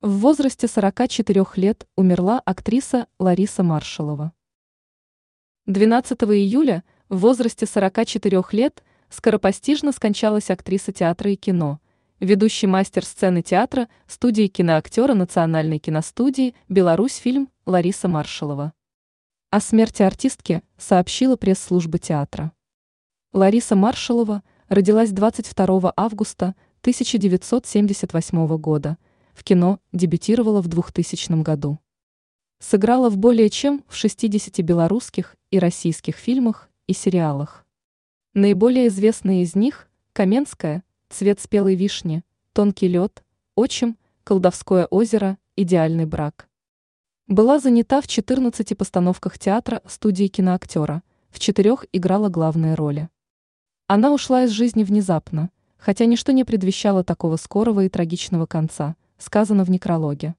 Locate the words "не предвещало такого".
56.32-57.36